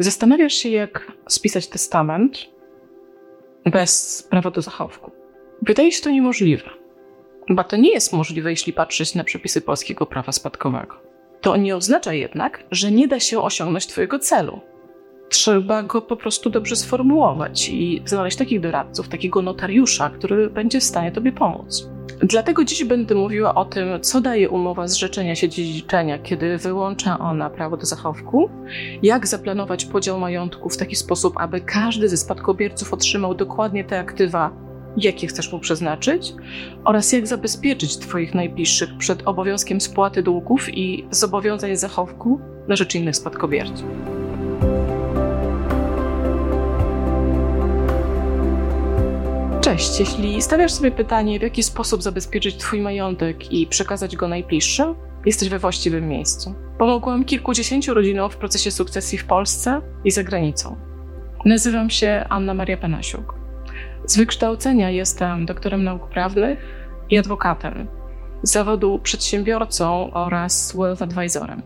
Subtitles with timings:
[0.00, 2.38] Zastanawiasz się, jak spisać testament
[3.66, 5.10] bez prawa do zachowku.
[5.62, 6.70] Wydaje się to niemożliwe.
[7.50, 10.96] Bo to nie jest możliwe, jeśli patrzeć na przepisy polskiego prawa spadkowego.
[11.40, 14.60] To nie oznacza jednak, że nie da się osiągnąć Twojego celu.
[15.28, 20.84] Trzeba go po prostu dobrze sformułować i znaleźć takich doradców, takiego notariusza, który będzie w
[20.84, 21.88] stanie Tobie pomóc.
[22.22, 27.50] Dlatego dziś będę mówiła o tym, co daje umowa zrzeczenia się dziedziczenia, kiedy wyłącza ona
[27.50, 28.50] prawo do zachowku,
[29.02, 34.50] jak zaplanować podział majątku w taki sposób, aby każdy ze spadkobierców otrzymał dokładnie te aktywa,
[34.96, 36.34] jakie chcesz mu przeznaczyć,
[36.84, 43.16] oraz jak zabezpieczyć Twoich najbliższych przed obowiązkiem spłaty długów i zobowiązań zachowku na rzecz innych
[43.16, 44.17] spadkobierców.
[49.68, 54.94] Cześć, jeśli stawiasz sobie pytanie, w jaki sposób zabezpieczyć Twój majątek i przekazać go najbliższym,
[55.26, 56.54] jesteś we właściwym miejscu.
[56.78, 60.76] Pomogłam kilkudziesięciu rodzinom w procesie sukcesji w Polsce i za granicą.
[61.44, 63.34] Nazywam się Anna Maria Panasiuk.
[64.06, 66.58] Z wykształcenia jestem doktorem nauk prawnych
[67.10, 67.88] i adwokatem.
[68.42, 71.62] Z zawodu przedsiębiorcą oraz wealth advisorem.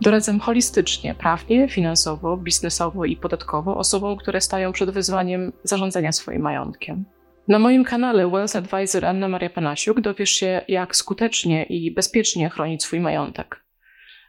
[0.00, 7.04] Doradzam holistycznie, prawnie, finansowo, biznesowo i podatkowo osobom, które stają przed wyzwaniem zarządzania swoim majątkiem.
[7.48, 12.82] Na moim kanale Wealth Advisor Anna Maria Panasiuk dowiesz się, jak skutecznie i bezpiecznie chronić
[12.82, 13.64] swój majątek.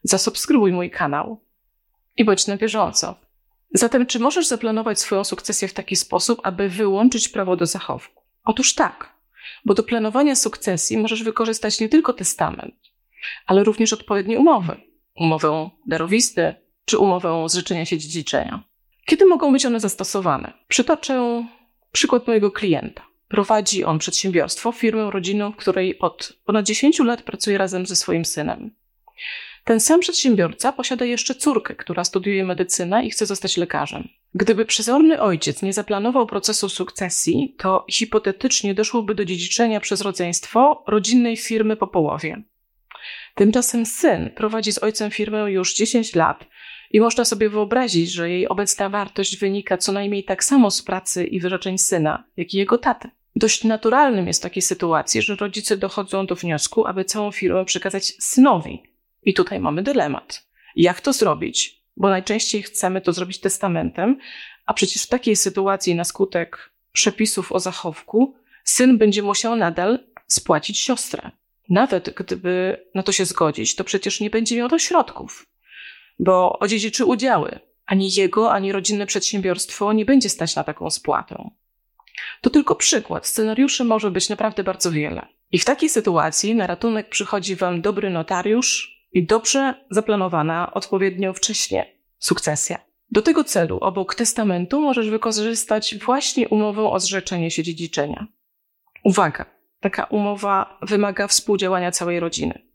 [0.03, 1.43] Zasubskrybuj mój kanał
[2.17, 3.15] i bądź na bieżąco.
[3.73, 8.23] Zatem, czy możesz zaplanować swoją sukcesję w taki sposób, aby wyłączyć prawo do zachowku?
[8.43, 9.13] Otóż tak,
[9.65, 12.75] bo do planowania sukcesji możesz wykorzystać nie tylko testament,
[13.45, 14.75] ale również odpowiednie umowy.
[15.15, 18.63] Umowę darowisty czy umowę zrzeczenia się dziedziczenia.
[19.05, 20.53] Kiedy mogą być one zastosowane?
[20.67, 21.45] Przytoczę
[21.91, 23.06] przykład mojego klienta.
[23.27, 28.25] Prowadzi on przedsiębiorstwo, firmę rodzinną, w której od ponad 10 lat pracuje razem ze swoim
[28.25, 28.71] synem.
[29.63, 34.07] Ten sam przedsiębiorca posiada jeszcze córkę, która studiuje medycynę i chce zostać lekarzem.
[34.33, 41.37] Gdyby przezorny ojciec nie zaplanował procesu sukcesji, to hipotetycznie doszłoby do dziedziczenia przez rodzeństwo rodzinnej
[41.37, 42.41] firmy po połowie.
[43.35, 46.45] Tymczasem syn prowadzi z ojcem firmę już 10 lat
[46.91, 51.25] i można sobie wyobrazić, że jej obecna wartość wynika co najmniej tak samo z pracy
[51.25, 53.09] i wyrzeczeń syna, jak i jego taty.
[53.35, 58.13] Dość naturalnym jest w takiej sytuacji, że rodzice dochodzą do wniosku, aby całą firmę przekazać
[58.19, 58.83] synowi.
[59.23, 60.47] I tutaj mamy dylemat.
[60.75, 61.81] Jak to zrobić?
[61.97, 64.19] Bo najczęściej chcemy to zrobić testamentem,
[64.65, 70.79] a przecież w takiej sytuacji na skutek przepisów o zachowku syn będzie musiał nadal spłacić
[70.79, 71.31] siostrę.
[71.69, 75.45] Nawet gdyby na to się zgodzić, to przecież nie będzie miał do środków
[76.19, 77.59] bo odziedziczy udziały.
[77.85, 81.49] Ani jego, ani rodzinne przedsiębiorstwo nie będzie stać na taką spłatę.
[82.41, 83.27] To tylko przykład.
[83.27, 85.27] Scenariuszy może być naprawdę bardzo wiele.
[85.51, 91.85] I w takiej sytuacji na ratunek przychodzi Wam dobry notariusz i dobrze zaplanowana odpowiednio wcześnie
[92.19, 92.79] sukcesja.
[93.11, 98.27] Do tego celu obok testamentu możesz wykorzystać właśnie umowę o zrzeczenie się dziedziczenia.
[99.03, 99.45] Uwaga!
[99.79, 102.66] Taka umowa wymaga współdziałania całej rodziny.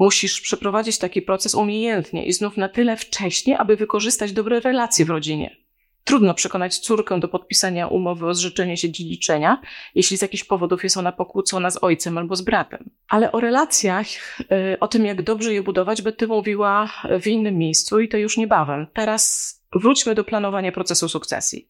[0.00, 5.10] Musisz przeprowadzić taki proces umiejętnie i znów na tyle wcześnie, aby wykorzystać dobre relacje w
[5.10, 5.56] rodzinie.
[6.04, 9.60] Trudno przekonać córkę do podpisania umowy o zrzeczenie się dziedziczenia,
[9.94, 12.90] jeśli z jakichś powodów jest ona pokłócona z ojcem albo z bratem.
[13.08, 14.06] Ale o relacjach,
[14.40, 14.44] y,
[14.80, 18.86] o tym jak dobrze je budować, będę mówiła w innym miejscu i to już niebawem.
[18.94, 21.68] Teraz wróćmy do planowania procesu sukcesji.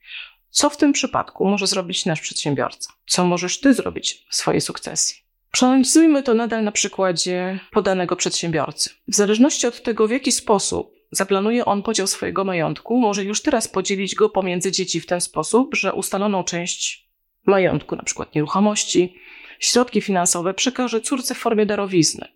[0.51, 2.93] Co w tym przypadku może zrobić nasz przedsiębiorca?
[3.07, 5.30] Co możesz ty zrobić w swojej sukcesji?
[5.53, 8.91] Przeanalizujmy to nadal na przykładzie podanego przedsiębiorcy.
[9.09, 13.69] W zależności od tego, w jaki sposób zaplanuje on podział swojego majątku, może już teraz
[13.69, 17.09] podzielić go pomiędzy dzieci w ten sposób, że ustaloną część
[17.47, 19.15] majątku, na przykład nieruchomości,
[19.59, 22.29] środki finansowe przekaże córce w formie darowizny.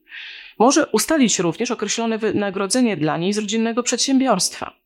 [0.58, 4.83] Może ustalić również określone wynagrodzenie dla niej z rodzinnego przedsiębiorstwa.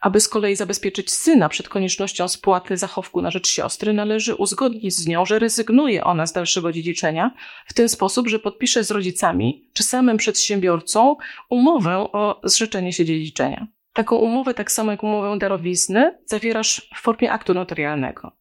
[0.00, 5.06] Aby z kolei zabezpieczyć syna przed koniecznością spłaty zachowku na rzecz siostry, należy uzgodnić z
[5.06, 7.30] nią, że rezygnuje ona z dalszego dziedziczenia
[7.66, 11.16] w ten sposób, że podpisze z rodzicami czy samym przedsiębiorcą
[11.50, 13.66] umowę o zrzeczenie się dziedziczenia.
[13.92, 18.32] Taką umowę, tak samo jak umowę darowizny, zawierasz w formie aktu notarialnego.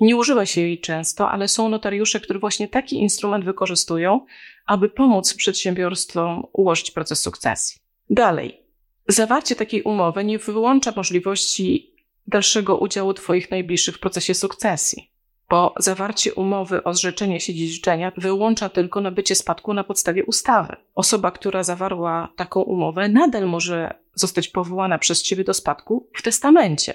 [0.00, 4.26] Nie używa się jej często, ale są notariusze, którzy właśnie taki instrument wykorzystują,
[4.66, 7.80] aby pomóc przedsiębiorstwom ułożyć proces sukcesji.
[8.10, 8.63] Dalej,
[9.08, 11.94] Zawarcie takiej umowy nie wyłącza możliwości
[12.26, 15.10] dalszego udziału Twoich najbliższych w procesie sukcesji,
[15.50, 20.76] bo zawarcie umowy o zrzeczenie się dziedziczenia wyłącza tylko nabycie spadku na podstawie ustawy.
[20.94, 26.94] Osoba, która zawarła taką umowę, nadal może zostać powołana przez Ciebie do spadku w testamencie.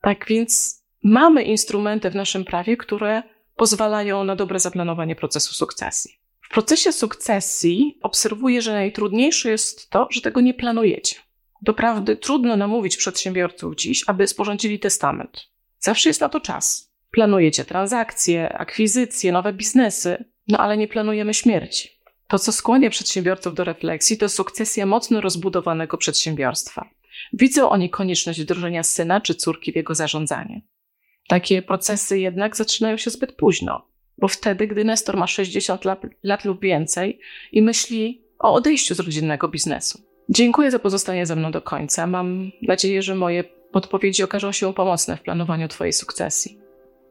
[0.00, 3.22] Tak więc mamy instrumenty w naszym prawie, które
[3.56, 6.19] pozwalają na dobre zaplanowanie procesu sukcesji.
[6.50, 11.16] W procesie sukcesji obserwuję, że najtrudniejsze jest to, że tego nie planujecie.
[11.62, 15.46] Doprawdy trudno namówić przedsiębiorców dziś, aby sporządzili testament.
[15.78, 16.92] Zawsze jest na to czas.
[17.10, 21.88] Planujecie transakcje, akwizycje, nowe biznesy, no ale nie planujemy śmierci.
[22.28, 26.90] To, co skłania przedsiębiorców do refleksji, to sukcesja mocno rozbudowanego przedsiębiorstwa.
[27.32, 30.62] Widzą oni konieczność wdrożenia syna czy córki w jego zarządzanie.
[31.28, 33.90] Takie procesy jednak zaczynają się zbyt późno,
[34.20, 37.20] bo wtedy, gdy Nestor ma 60 lat, lat lub więcej
[37.52, 40.02] i myśli o odejściu z rodzinnego biznesu.
[40.28, 42.06] Dziękuję za pozostanie ze mną do końca.
[42.06, 46.58] Mam nadzieję, że moje podpowiedzi okażą się pomocne w planowaniu Twojej sukcesji.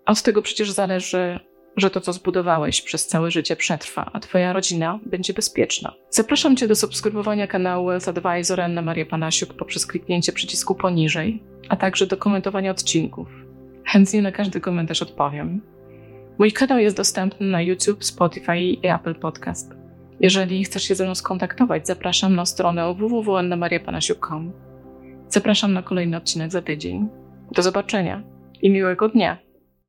[0.06, 1.40] Od tego przecież zależy,
[1.78, 5.94] że to, co zbudowałeś przez całe życie, przetrwa, a Twoja rodzina będzie bezpieczna.
[6.10, 11.76] Zapraszam Cię do subskrybowania kanału Wealth Advisor Anna Maria Panasiuk poprzez kliknięcie przycisku poniżej, a
[11.76, 13.28] także do komentowania odcinków.
[13.86, 15.62] Chętnie na każdy komentarz odpowiem.
[16.40, 19.74] Mój kanał jest dostępny na YouTube, Spotify i Apple Podcast.
[20.20, 24.52] Jeżeli chcesz się ze mną skontaktować, zapraszam na stronę www.annamariapanasiuk.com.
[25.30, 27.08] Zapraszam na kolejny odcinek za tydzień.
[27.52, 28.24] Do zobaczenia
[28.62, 29.38] i miłego dnia.